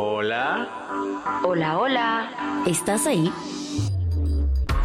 Hola. 0.00 0.68
Hola. 1.42 1.76
Hola. 1.76 2.62
¿Estás 2.68 3.04
ahí? 3.08 3.32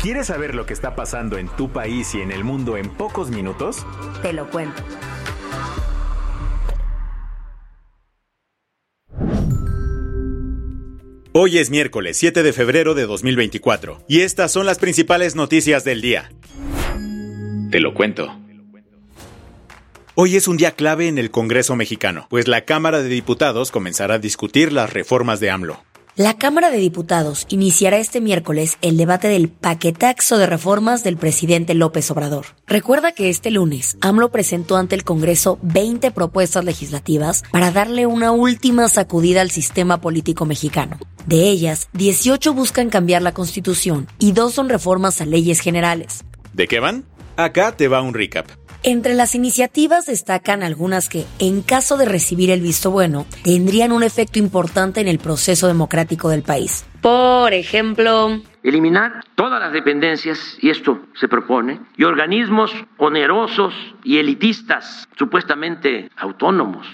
¿Quieres 0.01 0.25
saber 0.25 0.55
lo 0.55 0.65
que 0.65 0.73
está 0.73 0.95
pasando 0.95 1.37
en 1.37 1.49
tu 1.49 1.69
país 1.69 2.15
y 2.15 2.21
en 2.21 2.31
el 2.31 2.43
mundo 2.43 2.77
en 2.77 2.89
pocos 2.89 3.29
minutos? 3.29 3.85
Te 4.23 4.33
lo 4.33 4.49
cuento. 4.49 4.81
Hoy 11.31 11.59
es 11.59 11.69
miércoles 11.69 12.17
7 12.17 12.41
de 12.41 12.51
febrero 12.51 12.95
de 12.95 13.05
2024 13.05 14.05
y 14.07 14.21
estas 14.21 14.51
son 14.51 14.65
las 14.65 14.79
principales 14.79 15.35
noticias 15.35 15.83
del 15.83 16.01
día. 16.01 16.31
Te 17.69 17.79
lo 17.79 17.93
cuento. 17.93 18.42
Hoy 20.15 20.35
es 20.35 20.47
un 20.47 20.57
día 20.57 20.73
clave 20.73 21.07
en 21.07 21.17
el 21.17 21.31
Congreso 21.31 21.75
mexicano, 21.75 22.27
pues 22.29 22.47
la 22.47 22.65
Cámara 22.65 23.01
de 23.01 23.09
Diputados 23.09 23.71
comenzará 23.71 24.15
a 24.15 24.19
discutir 24.19 24.71
las 24.71 24.93
reformas 24.93 25.39
de 25.39 25.49
AMLO. 25.49 25.79
La 26.15 26.37
Cámara 26.37 26.69
de 26.69 26.77
Diputados 26.77 27.47
iniciará 27.49 27.97
este 27.97 28.21
miércoles 28.21 28.77
el 28.83 28.95
debate 28.95 29.27
del 29.27 29.49
paquetaxo 29.49 30.37
de 30.37 30.45
reformas 30.45 31.03
del 31.03 31.17
presidente 31.17 31.73
López 31.73 32.11
Obrador. 32.11 32.45
Recuerda 32.67 33.13
que 33.13 33.29
este 33.29 33.49
lunes 33.49 33.97
AMLO 34.01 34.29
presentó 34.29 34.77
ante 34.77 34.93
el 34.93 35.03
Congreso 35.03 35.57
20 35.63 36.11
propuestas 36.11 36.63
legislativas 36.63 37.41
para 37.51 37.71
darle 37.71 38.05
una 38.05 38.31
última 38.31 38.89
sacudida 38.89 39.41
al 39.41 39.49
sistema 39.49 39.99
político 39.99 40.45
mexicano. 40.45 40.99
De 41.25 41.49
ellas, 41.49 41.89
18 41.93 42.53
buscan 42.53 42.91
cambiar 42.91 43.23
la 43.23 43.33
Constitución 43.33 44.07
y 44.19 44.33
dos 44.33 44.53
son 44.53 44.69
reformas 44.69 45.21
a 45.21 45.25
leyes 45.25 45.59
generales. 45.59 46.23
¿De 46.53 46.67
qué 46.67 46.79
van? 46.79 47.03
Acá 47.35 47.75
te 47.75 47.87
va 47.87 48.01
un 48.01 48.13
recap. 48.13 48.47
Entre 48.83 49.13
las 49.13 49.33
iniciativas 49.33 50.05
destacan 50.05 50.61
algunas 50.61 51.07
que, 51.07 51.25
en 51.39 51.61
caso 51.61 51.97
de 51.97 52.05
recibir 52.05 52.51
el 52.51 52.61
visto 52.61 52.91
bueno, 52.91 53.25
tendrían 53.43 53.91
un 53.91 54.03
efecto 54.03 54.39
importante 54.39 54.99
en 54.99 55.07
el 55.07 55.19
proceso 55.19 55.67
democrático 55.67 56.29
del 56.29 56.43
país. 56.43 56.85
Por 57.01 57.53
ejemplo, 57.53 58.41
eliminar 58.61 59.23
todas 59.35 59.59
las 59.61 59.71
dependencias, 59.71 60.57
y 60.61 60.69
esto 60.69 60.99
se 61.19 61.27
propone, 61.27 61.79
y 61.97 62.03
organismos 62.03 62.71
onerosos 62.97 63.73
y 64.03 64.17
elitistas, 64.17 65.07
supuestamente 65.17 66.09
autónomos. 66.17 66.85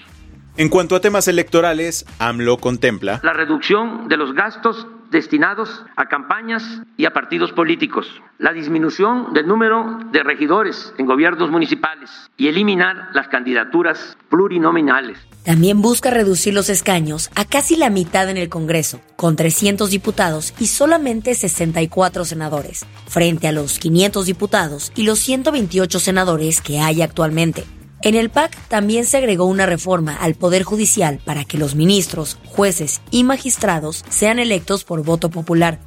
En 0.56 0.68
cuanto 0.68 0.94
a 0.94 1.00
temas 1.00 1.26
electorales, 1.28 2.06
AMLO 2.18 2.58
contempla 2.58 3.20
la 3.22 3.32
reducción 3.32 4.08
de 4.08 4.16
los 4.16 4.32
gastos 4.34 4.86
destinados 5.10 5.84
a 5.96 6.06
campañas 6.06 6.82
y 6.96 7.04
a 7.04 7.12
partidos 7.12 7.52
políticos, 7.52 8.06
la 8.38 8.52
disminución 8.52 9.32
del 9.32 9.46
número 9.46 9.98
de 10.12 10.22
regidores 10.22 10.94
en 10.98 11.06
gobiernos 11.06 11.50
municipales 11.50 12.10
y 12.36 12.48
eliminar 12.48 13.10
las 13.12 13.28
candidaturas 13.28 14.16
plurinominales. 14.28 15.18
También 15.44 15.80
busca 15.80 16.10
reducir 16.10 16.54
los 16.54 16.68
escaños 16.68 17.30
a 17.34 17.44
casi 17.44 17.76
la 17.76 17.90
mitad 17.90 18.28
en 18.28 18.36
el 18.36 18.48
Congreso, 18.48 19.00
con 19.16 19.36
300 19.36 19.90
diputados 19.90 20.54
y 20.58 20.66
solamente 20.66 21.34
64 21.34 22.24
senadores, 22.24 22.86
frente 23.08 23.48
a 23.48 23.52
los 23.52 23.78
500 23.78 24.26
diputados 24.26 24.92
y 24.94 25.04
los 25.04 25.18
128 25.18 25.98
senadores 25.98 26.60
que 26.60 26.80
hay 26.80 27.02
actualmente. 27.02 27.64
En 28.02 28.14
el 28.14 28.30
PAC 28.30 28.56
también 28.68 29.04
se 29.04 29.18
agregó 29.18 29.44
una 29.44 29.66
reforma 29.66 30.16
al 30.16 30.34
Poder 30.34 30.62
Judicial 30.62 31.20
para 31.22 31.44
que 31.44 31.58
los 31.58 31.74
ministros, 31.74 32.38
jueces 32.46 33.02
y 33.10 33.24
magistrados 33.24 34.06
sean 34.08 34.38
electos 34.38 34.84
por 34.84 35.04
voto 35.04 35.28
popular. 35.28 35.78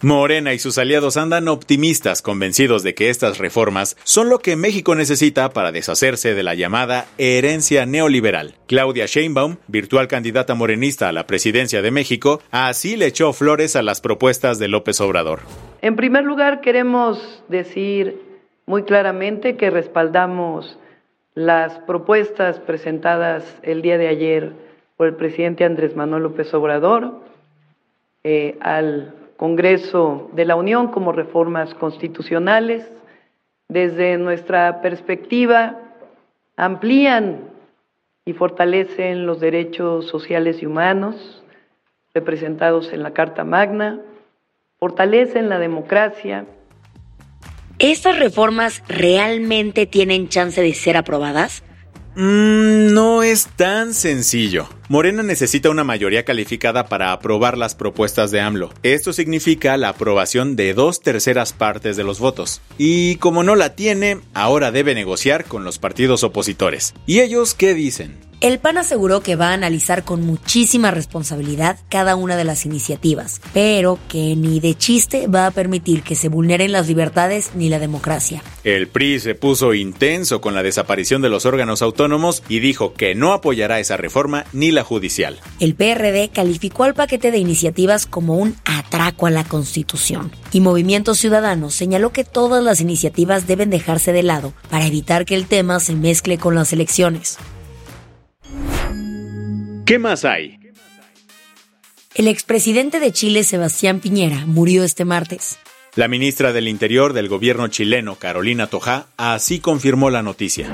Morena 0.00 0.54
y 0.54 0.58
sus 0.58 0.78
aliados 0.78 1.18
andan 1.18 1.48
optimistas, 1.48 2.22
convencidos 2.22 2.82
de 2.82 2.94
que 2.94 3.10
estas 3.10 3.38
reformas 3.38 3.96
son 4.04 4.30
lo 4.30 4.38
que 4.38 4.56
México 4.56 4.94
necesita 4.94 5.50
para 5.50 5.70
deshacerse 5.70 6.34
de 6.34 6.42
la 6.42 6.54
llamada 6.54 7.06
herencia 7.18 7.84
neoliberal. 7.84 8.54
Claudia 8.66 9.04
Sheinbaum, 9.04 9.56
virtual 9.66 10.08
candidata 10.08 10.54
morenista 10.54 11.10
a 11.10 11.12
la 11.12 11.26
presidencia 11.26 11.82
de 11.82 11.90
México, 11.90 12.40
así 12.52 12.96
le 12.96 13.06
echó 13.06 13.34
flores 13.34 13.76
a 13.76 13.82
las 13.82 14.00
propuestas 14.00 14.58
de 14.58 14.68
López 14.68 14.98
Obrador. 15.02 15.40
En 15.82 15.94
primer 15.94 16.24
lugar, 16.24 16.62
queremos 16.62 17.42
decir 17.48 18.18
muy 18.66 18.84
claramente 18.84 19.56
que 19.56 19.68
respaldamos 19.68 20.78
las 21.34 21.78
propuestas 21.80 22.60
presentadas 22.60 23.58
el 23.62 23.82
día 23.82 23.98
de 23.98 24.08
ayer 24.08 24.52
por 24.96 25.08
el 25.08 25.14
presidente 25.14 25.64
Andrés 25.64 25.96
Manuel 25.96 26.22
López 26.22 26.52
Obrador 26.54 27.20
eh, 28.22 28.56
al 28.60 29.14
Congreso 29.36 30.30
de 30.32 30.44
la 30.44 30.56
Unión 30.56 30.88
como 30.88 31.12
reformas 31.12 31.74
constitucionales. 31.74 32.88
Desde 33.68 34.16
nuestra 34.18 34.80
perspectiva, 34.80 35.80
amplían 36.56 37.50
y 38.24 38.32
fortalecen 38.32 39.26
los 39.26 39.40
derechos 39.40 40.06
sociales 40.06 40.62
y 40.62 40.66
humanos 40.66 41.42
representados 42.14 42.92
en 42.92 43.02
la 43.02 43.12
Carta 43.12 43.42
Magna, 43.42 44.00
fortalecen 44.78 45.48
la 45.48 45.58
democracia, 45.58 46.46
¿Estas 47.78 48.18
reformas 48.18 48.82
realmente 48.88 49.86
tienen 49.86 50.28
chance 50.28 50.60
de 50.60 50.74
ser 50.74 50.96
aprobadas? 50.96 51.62
Mm, 52.14 52.94
no 52.94 53.24
es 53.24 53.48
tan 53.56 53.92
sencillo. 53.92 54.68
Morena 54.88 55.24
necesita 55.24 55.70
una 55.70 55.82
mayoría 55.82 56.24
calificada 56.24 56.86
para 56.86 57.10
aprobar 57.10 57.58
las 57.58 57.74
propuestas 57.74 58.30
de 58.30 58.40
AMLO. 58.40 58.72
Esto 58.84 59.12
significa 59.12 59.76
la 59.76 59.88
aprobación 59.88 60.54
de 60.54 60.74
dos 60.74 61.00
terceras 61.00 61.52
partes 61.52 61.96
de 61.96 62.04
los 62.04 62.20
votos. 62.20 62.60
Y 62.78 63.16
como 63.16 63.42
no 63.42 63.56
la 63.56 63.74
tiene, 63.74 64.20
ahora 64.32 64.70
debe 64.70 64.94
negociar 64.94 65.46
con 65.46 65.64
los 65.64 65.78
partidos 65.78 66.22
opositores. 66.22 66.94
¿Y 67.06 67.20
ellos 67.20 67.54
qué 67.54 67.74
dicen? 67.74 68.16
El 68.40 68.58
PAN 68.58 68.78
aseguró 68.78 69.20
que 69.20 69.36
va 69.36 69.50
a 69.50 69.54
analizar 69.54 70.04
con 70.04 70.22
muchísima 70.22 70.90
responsabilidad 70.90 71.78
cada 71.88 72.16
una 72.16 72.36
de 72.36 72.44
las 72.44 72.66
iniciativas, 72.66 73.40
pero 73.52 73.98
que 74.08 74.36
ni 74.36 74.60
de 74.60 74.74
chiste 74.74 75.26
va 75.26 75.46
a 75.46 75.50
permitir 75.50 76.02
que 76.02 76.14
se 76.14 76.28
vulneren 76.28 76.72
las 76.72 76.88
libertades 76.88 77.52
ni 77.54 77.68
la 77.68 77.78
democracia. 77.78 78.42
El 78.64 78.88
PRI 78.88 79.20
se 79.20 79.34
puso 79.34 79.74
intenso 79.74 80.40
con 80.40 80.54
la 80.54 80.62
desaparición 80.62 81.22
de 81.22 81.28
los 81.28 81.46
órganos 81.46 81.82
autónomos 81.82 82.42
y 82.48 82.60
dijo 82.60 82.92
que 82.94 83.14
no 83.14 83.32
apoyará 83.32 83.80
esa 83.80 83.96
reforma 83.96 84.44
ni 84.52 84.70
la 84.70 84.84
judicial. 84.84 85.38
El 85.60 85.74
PRD 85.74 86.30
calificó 86.30 86.84
al 86.84 86.94
paquete 86.94 87.30
de 87.30 87.38
iniciativas 87.38 88.06
como 88.06 88.36
un 88.36 88.56
atraco 88.64 89.26
a 89.26 89.30
la 89.30 89.44
Constitución 89.44 90.30
y 90.52 90.60
Movimiento 90.60 91.14
Ciudadano 91.14 91.70
señaló 91.70 92.10
que 92.10 92.24
todas 92.24 92.62
las 92.62 92.80
iniciativas 92.80 93.46
deben 93.46 93.70
dejarse 93.70 94.12
de 94.12 94.22
lado 94.22 94.52
para 94.70 94.86
evitar 94.86 95.24
que 95.24 95.34
el 95.34 95.46
tema 95.46 95.80
se 95.80 95.94
mezcle 95.94 96.38
con 96.38 96.54
las 96.54 96.72
elecciones. 96.72 97.38
¿Qué 99.86 99.98
más 99.98 100.24
hay? 100.24 100.58
El 102.14 102.28
expresidente 102.28 103.00
de 103.00 103.12
Chile, 103.12 103.42
Sebastián 103.42 104.00
Piñera, 104.00 104.46
murió 104.46 104.82
este 104.82 105.04
martes. 105.04 105.58
La 105.94 106.08
ministra 106.08 106.52
del 106.52 106.68
Interior 106.68 107.12
del 107.12 107.28
gobierno 107.28 107.68
chileno, 107.68 108.14
Carolina 108.14 108.66
Toja, 108.66 109.06
así 109.18 109.60
confirmó 109.60 110.08
la 110.08 110.22
noticia. 110.22 110.68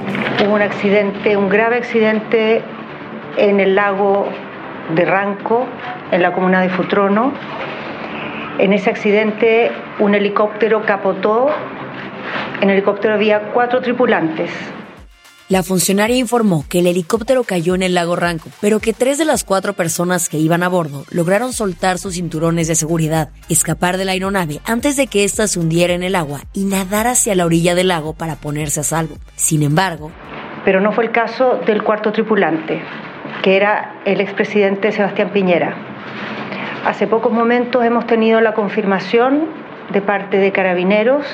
Hubo 0.44 0.54
un 0.54 0.62
accidente, 0.62 1.36
un 1.36 1.48
grave 1.48 1.78
accidente 1.78 2.62
en 3.36 3.58
el 3.58 3.74
lago 3.74 4.28
de 4.94 5.04
Ranco, 5.04 5.66
en 6.12 6.22
la 6.22 6.32
comuna 6.32 6.60
de 6.60 6.68
Futrono. 6.68 7.34
En 8.58 8.72
ese 8.72 8.90
accidente 8.90 9.72
un 9.98 10.14
helicóptero 10.14 10.86
capotó. 10.86 11.48
En 12.60 12.70
el 12.70 12.76
helicóptero 12.76 13.14
había 13.14 13.50
cuatro 13.52 13.80
tripulantes. 13.80 14.50
La 15.50 15.64
funcionaria 15.64 16.16
informó 16.16 16.64
que 16.68 16.78
el 16.78 16.86
helicóptero 16.86 17.42
cayó 17.42 17.74
en 17.74 17.82
el 17.82 17.92
lago 17.92 18.14
Ranco, 18.14 18.50
pero 18.60 18.78
que 18.78 18.92
tres 18.92 19.18
de 19.18 19.24
las 19.24 19.42
cuatro 19.42 19.72
personas 19.72 20.28
que 20.28 20.38
iban 20.38 20.62
a 20.62 20.68
bordo 20.68 21.02
lograron 21.10 21.52
soltar 21.52 21.98
sus 21.98 22.14
cinturones 22.14 22.68
de 22.68 22.76
seguridad, 22.76 23.30
escapar 23.48 23.96
de 23.96 24.04
la 24.04 24.12
aeronave 24.12 24.60
antes 24.64 24.96
de 24.96 25.08
que 25.08 25.24
ésta 25.24 25.48
se 25.48 25.58
hundiera 25.58 25.92
en 25.92 26.04
el 26.04 26.14
agua 26.14 26.42
y 26.52 26.66
nadar 26.66 27.08
hacia 27.08 27.34
la 27.34 27.46
orilla 27.46 27.74
del 27.74 27.88
lago 27.88 28.12
para 28.12 28.36
ponerse 28.36 28.78
a 28.78 28.84
salvo. 28.84 29.16
Sin 29.34 29.64
embargo, 29.64 30.12
pero 30.64 30.80
no 30.80 30.92
fue 30.92 31.06
el 31.06 31.10
caso 31.10 31.58
del 31.66 31.82
cuarto 31.82 32.12
tripulante, 32.12 32.80
que 33.42 33.56
era 33.56 34.02
el 34.04 34.20
expresidente 34.20 34.92
Sebastián 34.92 35.30
Piñera. 35.32 35.74
Hace 36.86 37.08
pocos 37.08 37.32
momentos 37.32 37.84
hemos 37.84 38.06
tenido 38.06 38.40
la 38.40 38.54
confirmación 38.54 39.46
de 39.92 40.00
parte 40.00 40.36
de 40.36 40.52
carabineros 40.52 41.26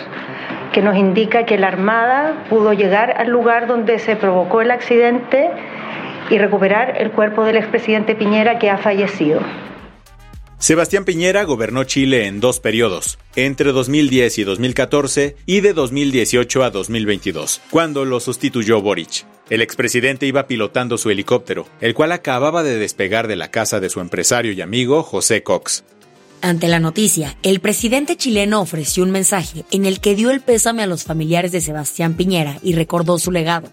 que 0.77 0.83
nos 0.83 0.99
indica 0.99 1.47
que 1.47 1.57
la 1.57 1.69
Armada 1.69 2.45
pudo 2.51 2.75
llegar 2.75 3.13
al 3.17 3.31
lugar 3.31 3.67
donde 3.67 3.99
se 3.99 4.15
provocó 4.15 4.61
el 4.61 4.71
accidente 4.71 5.49
y 6.29 6.37
recuperar 6.37 7.01
el 7.01 7.13
cuerpo 7.13 7.45
del 7.45 7.57
expresidente 7.57 8.15
Piñera 8.15 8.59
que 8.59 8.69
ha 8.69 8.77
fallecido. 8.77 9.41
Sebastián 10.59 11.07
Piñera 11.07 11.45
gobernó 11.45 11.85
Chile 11.85 12.27
en 12.27 12.41
dos 12.41 12.61
periodos, 12.61 13.19
entre 13.37 13.73
2010 13.73 14.39
y 14.39 14.45
2014 14.45 15.37
y 15.47 15.61
de 15.63 15.73
2018 15.73 16.63
a 16.63 16.69
2022, 16.69 17.63
cuando 17.71 18.05
lo 18.05 18.21
sustituyó 18.21 18.83
Boric. 18.83 19.25
El 19.49 19.63
expresidente 19.63 20.27
iba 20.27 20.47
pilotando 20.47 20.99
su 20.99 21.09
helicóptero, 21.09 21.67
el 21.81 21.95
cual 21.95 22.13
acababa 22.13 22.63
de 22.63 22.77
despegar 22.77 23.29
de 23.29 23.37
la 23.37 23.51
casa 23.51 23.81
de 23.81 23.89
su 23.89 24.01
empresario 24.01 24.53
y 24.53 24.61
amigo 24.61 25.03
José 25.03 25.43
Cox. 25.43 25.85
Ante 26.43 26.69
la 26.69 26.79
noticia, 26.81 27.35
el 27.43 27.61
presidente 27.61 28.17
chileno 28.17 28.61
ofreció 28.61 29.03
un 29.03 29.11
mensaje 29.11 29.65
en 29.71 29.87
el 29.87 30.01
que 30.01 30.15
dio 30.15 30.31
el 30.31 30.41
pésame 30.41 30.83
a 30.83 30.87
los 30.87 31.05
familiares 31.05 31.51
de 31.53 31.61
Sebastián 31.61 32.15
Piñera 32.15 32.57
y 32.63 32.75
recordó 32.75 33.19
su 33.19 33.33
legado. 33.33 33.69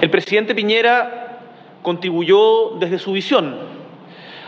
El 0.00 0.10
presidente 0.10 0.54
Piñera 0.54 1.40
contribuyó 1.82 2.76
desde 2.78 2.98
su 2.98 3.12
visión 3.12 3.56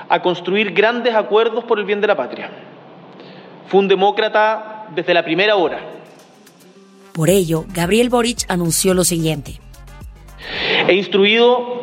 a 0.09 0.23
construir 0.23 0.73
grandes 0.73 1.15
acuerdos 1.15 1.65
por 1.65 1.79
el 1.79 1.87
bien 1.87 2.01
de 2.01 2.07
la 2.07 2.17
patria. 2.17 2.51
Fue 3.69 3.81
un 3.81 3.89
demócrata 3.89 4.87
desde 4.95 5.15
la 5.15 5.25
primera 5.25 5.57
hora. 5.57 5.81
Por 7.13 7.31
ello, 7.31 7.65
Gabriel 7.75 8.11
Boric 8.11 8.45
anunció 8.49 8.95
lo 8.95 9.05
siguiente. 9.05 9.61
He 10.87 10.95
instruido 10.95 11.79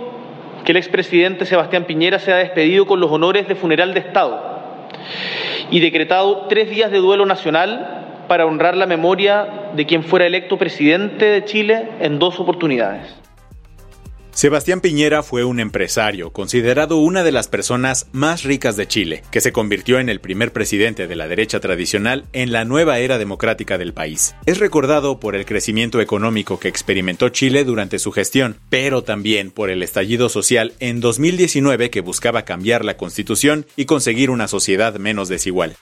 que 0.63 0.71
el 0.71 0.77
expresidente 0.77 1.45
Sebastián 1.45 1.85
Piñera 1.85 2.19
sea 2.19 2.37
despedido 2.37 2.85
con 2.85 2.99
los 2.99 3.11
honores 3.11 3.47
de 3.47 3.55
funeral 3.55 3.93
de 3.93 3.99
Estado 3.99 4.54
y 5.75 5.81
decretado 5.81 6.45
tres 6.47 6.69
días 6.69 6.89
de 6.89 6.99
duelo 6.99 7.25
nacional 7.25 8.23
para 8.29 8.45
honrar 8.45 8.77
la 8.77 8.85
memoria 8.85 9.71
de 9.75 9.85
quien 9.85 10.03
fuera 10.03 10.25
electo 10.25 10.57
presidente 10.57 11.25
de 11.25 11.43
Chile 11.43 11.89
en 11.99 12.17
dos 12.17 12.39
oportunidades. 12.39 13.24
Sebastián 14.35 14.81
Piñera 14.81 15.23
fue 15.23 15.45
un 15.45 15.61
empresario, 15.61 16.33
considerado 16.33 16.97
una 16.97 17.23
de 17.23 17.31
las 17.31 17.47
personas 17.47 18.09
más 18.11 18.43
ricas 18.43 18.75
de 18.75 18.85
Chile, 18.85 19.23
que 19.31 19.39
se 19.39 19.53
convirtió 19.53 19.97
en 19.97 20.09
el 20.09 20.19
primer 20.19 20.51
presidente 20.51 21.07
de 21.07 21.15
la 21.15 21.29
derecha 21.29 21.61
tradicional 21.61 22.25
en 22.33 22.51
la 22.51 22.65
nueva 22.65 22.99
era 22.99 23.17
democrática 23.17 23.77
del 23.77 23.93
país. 23.93 24.35
Es 24.45 24.59
recordado 24.59 25.21
por 25.21 25.37
el 25.37 25.45
crecimiento 25.45 26.01
económico 26.01 26.59
que 26.59 26.67
experimentó 26.67 27.29
Chile 27.29 27.63
durante 27.63 27.97
su 27.97 28.11
gestión, 28.11 28.57
pero 28.69 29.03
también 29.05 29.51
por 29.51 29.69
el 29.69 29.81
estallido 29.81 30.27
social 30.27 30.73
en 30.81 30.99
2019 30.99 31.89
que 31.89 32.01
buscaba 32.01 32.41
cambiar 32.41 32.83
la 32.83 32.97
constitución 32.97 33.65
y 33.77 33.85
conseguir 33.85 34.31
una 34.31 34.49
sociedad 34.49 34.95
menos 34.97 35.29
desigual. 35.29 35.77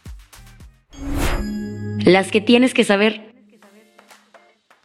Las 2.05 2.29
que 2.29 2.39
tienes 2.39 2.75
que 2.75 2.83
saber 2.83 3.32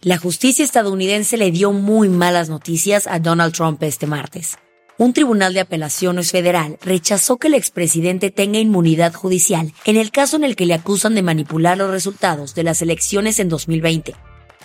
la 0.01 0.17
justicia 0.17 0.65
estadounidense 0.65 1.37
le 1.37 1.51
dio 1.51 1.73
muy 1.73 2.09
malas 2.09 2.49
noticias 2.49 3.09
a 3.09 3.19
Donald 3.19 3.53
Trump 3.53 3.83
este 3.83 4.07
martes. 4.07 4.57
Un 4.97 5.13
tribunal 5.13 5.55
de 5.55 5.61
apelaciones 5.61 6.31
federal 6.31 6.79
rechazó 6.83 7.39
que 7.39 7.49
el 7.49 7.55
expresidente 7.55 8.31
tenga 8.31 8.61
inmunidad 8.61 9.13
judicial 9.13 9.73
en 9.85 9.97
el 9.97 10.13
caso 10.13 10.37
en 10.37 10.45
el 10.45 10.55
que 10.55 10.67
le 10.67 10.75
acusan 10.75 11.17
de 11.17 11.23
manipular 11.23 11.77
los 11.77 11.91
resultados 11.91 12.55
de 12.55 12.63
las 12.63 12.81
elecciones 12.81 13.41
en 13.41 13.49
2020. 13.49 14.15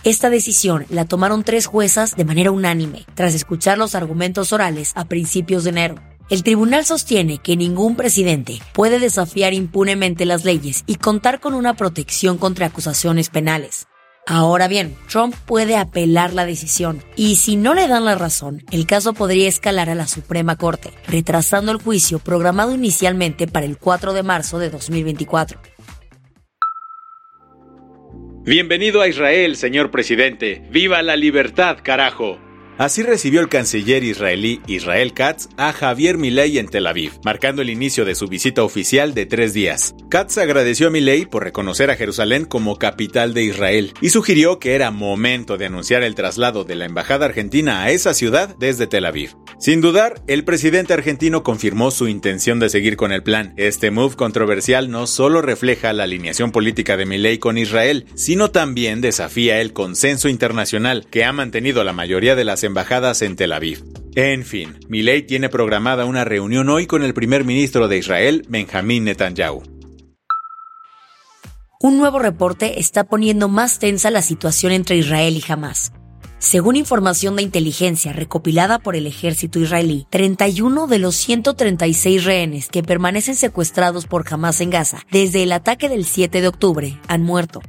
Esta 0.03 0.29
decisión 0.29 0.85
la 0.89 1.05
tomaron 1.05 1.43
tres 1.43 1.65
juezas 1.65 2.15
de 2.15 2.25
manera 2.25 2.51
unánime, 2.51 3.03
tras 3.15 3.33
escuchar 3.33 3.79
los 3.79 3.95
argumentos 3.95 4.53
orales 4.53 4.91
a 4.95 5.05
principios 5.05 5.63
de 5.63 5.71
enero. 5.71 5.95
El 6.29 6.43
tribunal 6.43 6.85
sostiene 6.85 7.39
que 7.39 7.57
ningún 7.57 7.95
presidente 7.95 8.59
puede 8.73 8.99
desafiar 8.99 9.53
impunemente 9.53 10.25
las 10.25 10.45
leyes 10.45 10.83
y 10.85 10.95
contar 10.95 11.39
con 11.39 11.55
una 11.55 11.73
protección 11.73 12.37
contra 12.37 12.67
acusaciones 12.67 13.29
penales. 13.29 13.87
Ahora 14.25 14.69
bien, 14.69 14.95
Trump 15.09 15.35
puede 15.45 15.75
apelar 15.75 16.33
la 16.33 16.45
decisión 16.45 17.03
y 17.17 17.35
si 17.35 17.57
no 17.57 17.73
le 17.73 17.89
dan 17.89 18.05
la 18.05 18.15
razón, 18.15 18.63
el 18.71 18.85
caso 18.85 19.13
podría 19.13 19.49
escalar 19.49 19.89
a 19.89 19.95
la 19.95 20.07
Suprema 20.07 20.55
Corte, 20.55 20.91
retrasando 21.07 21.73
el 21.73 21.81
juicio 21.81 22.19
programado 22.19 22.73
inicialmente 22.73 23.47
para 23.47 23.65
el 23.65 23.77
4 23.77 24.13
de 24.13 24.23
marzo 24.23 24.59
de 24.59 24.69
2024. 24.69 25.59
Bienvenido 28.45 29.01
a 29.01 29.07
Israel, 29.09 29.57
señor 29.57 29.91
presidente. 29.91 30.63
¡Viva 30.69 31.01
la 31.01 31.17
libertad, 31.17 31.77
carajo! 31.83 32.37
Así 32.77 33.03
recibió 33.03 33.39
el 33.39 33.49
canciller 33.49 34.03
israelí 34.03 34.59
Israel 34.65 35.13
Katz 35.13 35.47
a 35.57 35.73
Javier 35.73 36.17
Milei 36.17 36.57
en 36.57 36.67
Tel 36.67 36.87
Aviv, 36.87 37.13
marcando 37.23 37.61
el 37.61 37.69
inicio 37.69 38.03
de 38.03 38.15
su 38.15 38.27
visita 38.27 38.63
oficial 38.63 39.13
de 39.13 39.27
tres 39.27 39.53
días. 39.53 39.93
Katz 40.09 40.39
agradeció 40.39 40.87
a 40.87 40.89
Milei 40.89 41.27
por 41.27 41.43
reconocer 41.43 41.91
a 41.91 41.95
Jerusalén 41.95 42.45
como 42.45 42.77
capital 42.77 43.35
de 43.35 43.43
Israel 43.43 43.93
y 44.01 44.09
sugirió 44.09 44.57
que 44.57 44.73
era 44.73 44.89
momento 44.89 45.57
de 45.57 45.67
anunciar 45.67 46.01
el 46.01 46.15
traslado 46.15 46.63
de 46.63 46.75
la 46.75 46.85
embajada 46.85 47.25
argentina 47.25 47.83
a 47.83 47.91
esa 47.91 48.15
ciudad 48.15 48.55
desde 48.57 48.87
Tel 48.87 49.05
Aviv. 49.05 49.35
Sin 49.59 49.79
dudar, 49.79 50.21
el 50.27 50.43
presidente 50.43 50.93
argentino 50.93 51.43
confirmó 51.43 51.91
su 51.91 52.07
intención 52.07 52.59
de 52.59 52.69
seguir 52.69 52.97
con 52.97 53.11
el 53.11 53.23
plan. 53.23 53.53
Este 53.55 53.91
move 53.91 54.15
controversial 54.15 54.89
no 54.89 55.05
solo 55.05 55.41
refleja 55.41 55.93
la 55.93 56.03
alineación 56.03 56.51
política 56.51 56.97
de 56.97 57.05
Milei 57.05 57.37
con 57.37 57.57
Israel, 57.57 58.07
sino 58.15 58.49
también 58.51 58.99
desafía 58.99 59.61
el 59.61 59.73
consenso 59.73 60.27
internacional 60.27 61.05
que 61.09 61.23
ha 61.23 61.31
mantenido 61.31 61.83
la 61.83 61.93
mayoría 61.93 62.35
de 62.35 62.43
las 62.43 62.63
embajadas 62.73 63.21
en 63.21 63.35
Tel 63.35 63.53
Aviv. 63.53 63.83
En 64.15 64.43
fin, 64.43 64.79
Milei 64.89 65.21
tiene 65.21 65.47
programada 65.47 66.05
una 66.05 66.25
reunión 66.25 66.69
hoy 66.69 66.87
con 66.87 67.03
el 67.03 67.13
primer 67.13 67.43
ministro 67.43 67.87
de 67.87 67.99
Israel, 67.99 68.47
Benjamín 68.49 69.03
Netanyahu. 69.03 69.61
Un 71.79 71.99
nuevo 71.99 72.17
reporte 72.17 72.79
está 72.79 73.03
poniendo 73.03 73.47
más 73.47 73.77
tensa 73.77 74.09
la 74.09 74.23
situación 74.23 74.71
entre 74.71 74.97
Israel 74.97 75.37
y 75.37 75.51
Hamas. 75.51 75.91
Según 76.39 76.75
información 76.75 77.35
de 77.35 77.43
inteligencia 77.43 78.11
recopilada 78.11 78.79
por 78.79 78.95
el 78.95 79.05
ejército 79.05 79.59
israelí, 79.59 80.07
31 80.09 80.87
de 80.87 80.97
los 80.97 81.15
136 81.15 82.25
rehenes 82.25 82.69
que 82.69 82.81
permanecen 82.81 83.35
secuestrados 83.35 84.07
por 84.07 84.25
Hamas 84.27 84.61
en 84.61 84.71
Gaza 84.71 85.05
desde 85.11 85.43
el 85.43 85.51
ataque 85.51 85.89
del 85.89 86.05
7 86.05 86.41
de 86.41 86.47
octubre 86.47 86.99
han 87.07 87.21
muerto. 87.21 87.61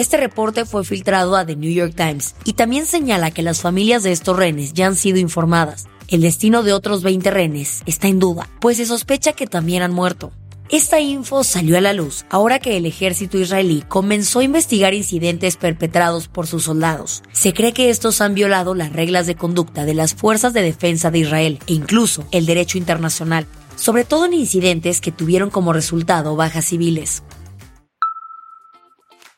Este 0.00 0.16
reporte 0.16 0.64
fue 0.64 0.82
filtrado 0.82 1.36
a 1.36 1.44
The 1.44 1.56
New 1.56 1.70
York 1.70 1.92
Times 1.94 2.34
y 2.44 2.54
también 2.54 2.86
señala 2.86 3.32
que 3.32 3.42
las 3.42 3.60
familias 3.60 4.02
de 4.02 4.12
estos 4.12 4.34
rehenes 4.34 4.72
ya 4.72 4.86
han 4.86 4.96
sido 4.96 5.18
informadas. 5.18 5.88
El 6.08 6.22
destino 6.22 6.62
de 6.62 6.72
otros 6.72 7.02
20 7.02 7.30
rehenes 7.30 7.82
está 7.84 8.08
en 8.08 8.18
duda, 8.18 8.48
pues 8.62 8.78
se 8.78 8.86
sospecha 8.86 9.34
que 9.34 9.46
también 9.46 9.82
han 9.82 9.92
muerto. 9.92 10.32
Esta 10.70 11.00
info 11.00 11.44
salió 11.44 11.76
a 11.76 11.82
la 11.82 11.92
luz 11.92 12.24
ahora 12.30 12.60
que 12.60 12.78
el 12.78 12.86
ejército 12.86 13.36
israelí 13.36 13.84
comenzó 13.88 14.38
a 14.38 14.44
investigar 14.44 14.94
incidentes 14.94 15.58
perpetrados 15.58 16.28
por 16.28 16.46
sus 16.46 16.62
soldados. 16.62 17.22
Se 17.32 17.52
cree 17.52 17.74
que 17.74 17.90
estos 17.90 18.22
han 18.22 18.34
violado 18.34 18.74
las 18.74 18.94
reglas 18.94 19.26
de 19.26 19.34
conducta 19.34 19.84
de 19.84 19.92
las 19.92 20.14
fuerzas 20.14 20.54
de 20.54 20.62
defensa 20.62 21.10
de 21.10 21.18
Israel 21.18 21.58
e 21.66 21.74
incluso 21.74 22.24
el 22.30 22.46
derecho 22.46 22.78
internacional, 22.78 23.44
sobre 23.76 24.06
todo 24.06 24.24
en 24.24 24.32
incidentes 24.32 25.02
que 25.02 25.12
tuvieron 25.12 25.50
como 25.50 25.74
resultado 25.74 26.36
bajas 26.36 26.64
civiles. 26.64 27.22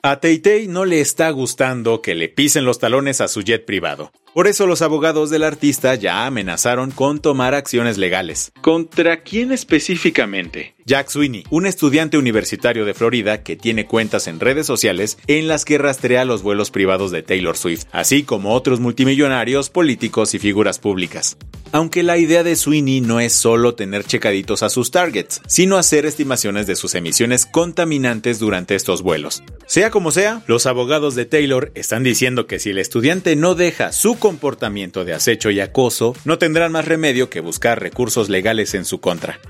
A 0.04 0.18
Teitei 0.18 0.66
no 0.66 0.84
le 0.84 1.00
está 1.00 1.30
gustando 1.30 2.02
que 2.02 2.16
le 2.16 2.28
pisen 2.28 2.64
los 2.64 2.80
talones 2.80 3.20
a 3.20 3.28
su 3.28 3.40
jet 3.42 3.64
privado. 3.64 4.10
Por 4.34 4.46
eso 4.46 4.66
los 4.66 4.80
abogados 4.80 5.28
del 5.28 5.42
artista 5.42 5.94
ya 5.94 6.24
amenazaron 6.24 6.90
con 6.90 7.18
tomar 7.18 7.54
acciones 7.54 7.98
legales. 7.98 8.50
¿Contra 8.62 9.22
quién 9.22 9.52
específicamente? 9.52 10.74
Jack 10.86 11.10
Sweeney, 11.10 11.44
un 11.50 11.66
estudiante 11.66 12.18
universitario 12.18 12.84
de 12.84 12.94
Florida 12.94 13.42
que 13.42 13.56
tiene 13.56 13.86
cuentas 13.86 14.26
en 14.26 14.40
redes 14.40 14.66
sociales 14.66 15.18
en 15.26 15.48
las 15.48 15.64
que 15.64 15.78
rastrea 15.78 16.24
los 16.24 16.42
vuelos 16.42 16.70
privados 16.70 17.10
de 17.10 17.22
Taylor 17.22 17.56
Swift, 17.56 17.84
así 17.92 18.24
como 18.24 18.54
otros 18.54 18.80
multimillonarios, 18.80 19.70
políticos 19.70 20.34
y 20.34 20.38
figuras 20.38 20.78
públicas. 20.78 21.36
Aunque 21.70 22.02
la 22.02 22.18
idea 22.18 22.42
de 22.42 22.56
Sweeney 22.56 23.00
no 23.00 23.20
es 23.20 23.32
solo 23.32 23.74
tener 23.74 24.04
checaditos 24.04 24.62
a 24.62 24.68
sus 24.68 24.90
targets, 24.90 25.40
sino 25.46 25.78
hacer 25.78 26.04
estimaciones 26.04 26.66
de 26.66 26.76
sus 26.76 26.94
emisiones 26.94 27.46
contaminantes 27.46 28.38
durante 28.38 28.74
estos 28.74 29.00
vuelos. 29.00 29.42
Sea 29.66 29.90
como 29.90 30.10
sea, 30.10 30.42
los 30.46 30.66
abogados 30.66 31.14
de 31.14 31.24
Taylor 31.24 31.72
están 31.74 32.02
diciendo 32.02 32.46
que 32.46 32.58
si 32.58 32.70
el 32.70 32.78
estudiante 32.78 33.36
no 33.36 33.54
deja 33.54 33.92
su 33.92 34.18
comportamiento 34.22 35.04
de 35.04 35.14
acecho 35.14 35.50
y 35.50 35.58
acoso, 35.58 36.14
no 36.24 36.38
tendrán 36.38 36.70
más 36.70 36.84
remedio 36.84 37.28
que 37.28 37.40
buscar 37.40 37.80
recursos 37.80 38.28
legales 38.28 38.72
en 38.74 38.84
su 38.84 39.00
contra. 39.00 39.40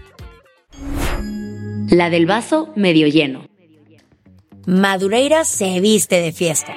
La 1.91 2.09
del 2.09 2.25
vaso 2.25 2.73
medio 2.75 3.07
lleno. 3.07 3.45
Madureira 4.65 5.45
se 5.45 5.79
viste 5.81 6.23
de 6.23 6.33
fiesta. 6.33 6.75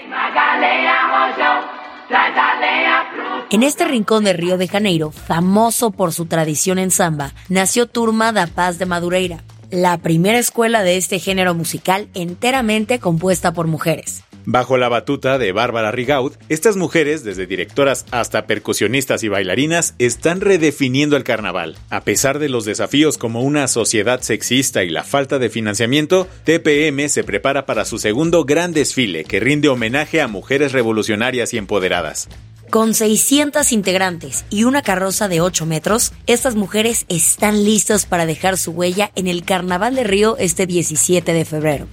En 3.49 3.63
este 3.63 3.85
rincón 3.85 4.25
de 4.25 4.33
Río 4.33 4.57
de 4.57 4.67
Janeiro, 4.67 5.11
famoso 5.11 5.91
por 5.91 6.11
su 6.11 6.25
tradición 6.25 6.79
en 6.79 6.91
samba, 6.91 7.31
nació 7.47 7.87
Turma 7.87 8.33
da 8.33 8.47
Paz 8.47 8.77
de 8.77 8.87
Madureira, 8.87 9.45
la 9.71 9.97
primera 9.99 10.37
escuela 10.37 10.83
de 10.83 10.97
este 10.97 11.19
género 11.19 11.53
musical 11.53 12.09
enteramente 12.13 12.99
compuesta 12.99 13.53
por 13.53 13.67
mujeres. 13.67 14.25
Bajo 14.45 14.77
la 14.77 14.89
batuta 14.89 15.37
de 15.37 15.51
Bárbara 15.51 15.91
Rigaud, 15.91 16.33
estas 16.49 16.75
mujeres, 16.75 17.23
desde 17.23 17.47
directoras 17.47 18.05
hasta 18.11 18.45
percusionistas 18.45 19.23
y 19.23 19.27
bailarinas, 19.27 19.95
están 19.97 20.39
redefiniendo 20.39 21.17
el 21.17 21.23
carnaval. 21.23 21.77
A 21.89 22.01
pesar 22.01 22.37
de 22.37 22.49
los 22.49 22.63
desafíos 22.63 23.17
como 23.17 23.41
una 23.41 23.67
sociedad 23.67 24.21
sexista 24.21 24.83
y 24.83 24.89
la 24.89 25.03
falta 25.03 25.39
de 25.39 25.49
financiamiento, 25.49 26.27
TPM 26.43 27.09
se 27.09 27.23
prepara 27.23 27.65
para 27.65 27.85
su 27.85 27.97
segundo 27.97 28.45
gran 28.45 28.71
desfile 28.71 29.23
que 29.23 29.39
rinde 29.39 29.67
homenaje 29.67 30.21
a 30.21 30.27
mujeres 30.27 30.73
revolucionarias 30.73 31.53
y 31.53 31.57
empoderadas. 31.57 32.29
Con 32.69 32.93
600 32.93 33.71
integrantes 33.71 34.45
y 34.49 34.63
una 34.63 34.81
carroza 34.81 35.27
de 35.27 35.39
8 35.39 35.65
metros, 35.65 36.11
estas 36.27 36.55
mujeres 36.55 37.05
están 37.09 37.63
listas 37.63 38.05
para 38.05 38.25
dejar 38.25 38.57
su 38.57 38.71
huella 38.71 39.11
en 39.15 39.27
el 39.27 39.43
Carnaval 39.43 39.95
de 39.95 40.03
Río 40.03 40.35
este 40.37 40.65
17 40.65 41.31
de 41.31 41.45
febrero. 41.45 41.87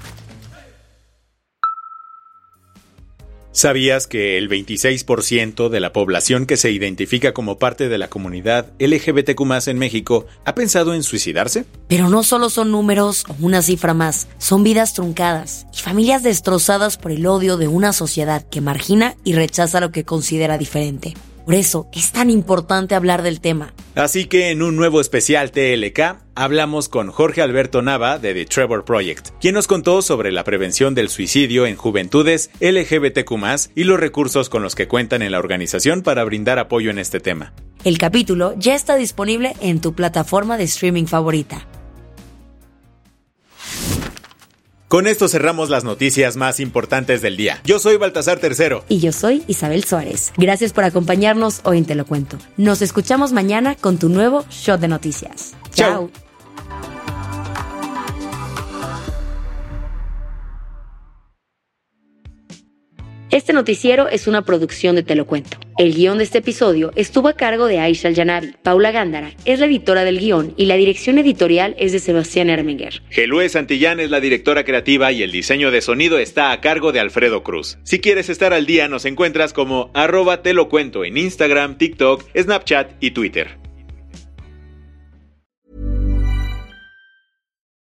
¿Sabías 3.54 4.06
que 4.06 4.38
el 4.38 4.48
26% 4.48 5.68
de 5.68 5.80
la 5.80 5.92
población 5.92 6.46
que 6.46 6.56
se 6.56 6.70
identifica 6.70 7.34
como 7.34 7.58
parte 7.58 7.90
de 7.90 7.98
la 7.98 8.08
comunidad 8.08 8.72
LGBTQ 8.78 9.68
en 9.68 9.78
México 9.78 10.24
ha 10.46 10.54
pensado 10.54 10.94
en 10.94 11.02
suicidarse? 11.02 11.66
Pero 11.86 12.08
no 12.08 12.22
solo 12.22 12.48
son 12.48 12.70
números 12.70 13.26
o 13.28 13.36
una 13.44 13.60
cifra 13.60 13.92
más, 13.92 14.26
son 14.38 14.64
vidas 14.64 14.94
truncadas 14.94 15.66
y 15.74 15.80
familias 15.80 16.22
destrozadas 16.22 16.96
por 16.96 17.12
el 17.12 17.26
odio 17.26 17.58
de 17.58 17.68
una 17.68 17.92
sociedad 17.92 18.42
que 18.48 18.62
margina 18.62 19.16
y 19.22 19.34
rechaza 19.34 19.80
lo 19.80 19.92
que 19.92 20.04
considera 20.04 20.56
diferente. 20.56 21.12
Por 21.44 21.54
eso 21.54 21.88
es 21.92 22.12
tan 22.12 22.30
importante 22.30 22.94
hablar 22.94 23.22
del 23.22 23.40
tema. 23.40 23.74
Así 23.94 24.26
que 24.26 24.50
en 24.50 24.62
un 24.62 24.76
nuevo 24.76 25.00
especial 25.00 25.50
TLK 25.50 26.18
hablamos 26.34 26.88
con 26.88 27.10
Jorge 27.10 27.42
Alberto 27.42 27.82
Nava 27.82 28.18
de 28.18 28.32
The 28.32 28.46
Trevor 28.46 28.84
Project, 28.84 29.30
quien 29.40 29.54
nos 29.54 29.66
contó 29.66 30.02
sobre 30.02 30.32
la 30.32 30.44
prevención 30.44 30.94
del 30.94 31.08
suicidio 31.08 31.66
en 31.66 31.76
juventudes 31.76 32.50
LGBTQ 32.60 33.32
y 33.74 33.84
los 33.84 34.00
recursos 34.00 34.48
con 34.48 34.62
los 34.62 34.74
que 34.74 34.88
cuentan 34.88 35.22
en 35.22 35.32
la 35.32 35.38
organización 35.38 36.02
para 36.02 36.24
brindar 36.24 36.58
apoyo 36.58 36.90
en 36.90 36.98
este 36.98 37.20
tema. 37.20 37.52
El 37.84 37.98
capítulo 37.98 38.54
ya 38.56 38.74
está 38.74 38.96
disponible 38.96 39.54
en 39.60 39.80
tu 39.80 39.94
plataforma 39.94 40.56
de 40.56 40.64
streaming 40.64 41.06
favorita. 41.06 41.66
Con 44.92 45.06
esto 45.06 45.26
cerramos 45.26 45.70
las 45.70 45.84
noticias 45.84 46.36
más 46.36 46.60
importantes 46.60 47.22
del 47.22 47.38
día. 47.38 47.62
Yo 47.64 47.78
soy 47.78 47.96
Baltasar 47.96 48.40
Tercero. 48.40 48.84
Y 48.90 48.98
yo 48.98 49.10
soy 49.10 49.42
Isabel 49.46 49.84
Suárez. 49.84 50.34
Gracias 50.36 50.74
por 50.74 50.84
acompañarnos 50.84 51.62
hoy 51.64 51.78
en 51.78 51.86
Te 51.86 51.94
lo 51.94 52.04
cuento. 52.04 52.36
Nos 52.58 52.82
escuchamos 52.82 53.32
mañana 53.32 53.74
con 53.74 53.96
tu 53.96 54.10
nuevo 54.10 54.44
show 54.50 54.76
de 54.76 54.88
noticias. 54.88 55.54
Chao. 55.72 56.10
Este 63.42 63.54
noticiero 63.54 64.06
es 64.08 64.28
una 64.28 64.42
producción 64.42 64.94
de 64.94 65.02
Te 65.02 65.16
lo 65.16 65.26
cuento. 65.26 65.58
El 65.76 65.92
guion 65.92 66.18
de 66.18 66.22
este 66.22 66.38
episodio 66.38 66.92
estuvo 66.94 67.26
a 67.26 67.32
cargo 67.32 67.66
de 67.66 67.80
Aisha 67.80 68.08
Yanavi. 68.08 68.54
Paula 68.62 68.92
Gándara 68.92 69.32
es 69.44 69.58
la 69.58 69.66
editora 69.66 70.04
del 70.04 70.20
guion 70.20 70.54
y 70.56 70.66
la 70.66 70.76
dirección 70.76 71.18
editorial 71.18 71.74
es 71.76 71.90
de 71.90 71.98
Sebastián 71.98 72.50
Erminger. 72.50 73.02
Gelue 73.10 73.48
Santillán 73.48 73.98
es 73.98 74.10
la 74.10 74.20
directora 74.20 74.62
creativa 74.64 75.10
y 75.10 75.24
el 75.24 75.32
diseño 75.32 75.72
de 75.72 75.80
sonido 75.80 76.18
está 76.18 76.52
a 76.52 76.60
cargo 76.60 76.92
de 76.92 77.00
Alfredo 77.00 77.42
Cruz. 77.42 77.78
Si 77.82 77.98
quieres 77.98 78.28
estar 78.28 78.52
al 78.52 78.64
día, 78.64 78.86
nos 78.86 79.06
encuentras 79.06 79.52
como 79.52 79.90
arroba 79.92 80.42
te 80.42 80.54
lo 80.54 80.68
cuento 80.68 81.04
en 81.04 81.16
Instagram, 81.16 81.78
TikTok, 81.78 82.24
Snapchat 82.36 82.92
y 83.00 83.10
Twitter. 83.10 83.61